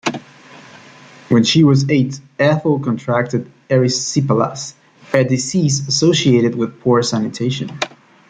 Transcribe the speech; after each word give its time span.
When 1.29 1.43
she 1.43 1.63
was 1.63 1.87
eight, 1.87 2.19
Ethel 2.39 2.79
contracted 2.79 3.51
erysipelas, 3.69 4.73
a 5.13 5.23
disease 5.23 5.87
associated 5.87 6.55
with 6.55 6.81
poor 6.81 7.03
sanitation. 7.03 7.69